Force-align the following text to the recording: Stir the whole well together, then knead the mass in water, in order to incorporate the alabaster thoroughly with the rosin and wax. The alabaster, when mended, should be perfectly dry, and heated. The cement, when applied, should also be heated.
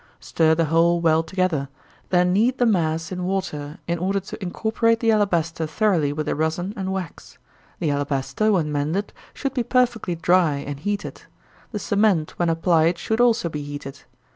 Stir 0.19 0.55
the 0.55 0.65
whole 0.65 0.99
well 0.99 1.21
together, 1.21 1.69
then 2.09 2.33
knead 2.33 2.57
the 2.57 2.65
mass 2.65 3.11
in 3.11 3.23
water, 3.23 3.77
in 3.87 3.99
order 3.99 4.19
to 4.19 4.41
incorporate 4.43 4.99
the 4.99 5.11
alabaster 5.11 5.67
thoroughly 5.67 6.11
with 6.11 6.25
the 6.25 6.33
rosin 6.33 6.73
and 6.75 6.91
wax. 6.91 7.37
The 7.77 7.91
alabaster, 7.91 8.51
when 8.51 8.71
mended, 8.71 9.13
should 9.35 9.53
be 9.53 9.61
perfectly 9.61 10.15
dry, 10.15 10.55
and 10.55 10.79
heated. 10.79 11.21
The 11.71 11.77
cement, 11.77 12.31
when 12.39 12.49
applied, 12.49 12.97
should 12.97 13.21
also 13.21 13.47
be 13.47 13.61
heated. 13.61 14.01